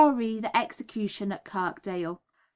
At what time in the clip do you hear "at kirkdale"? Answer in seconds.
1.31-2.19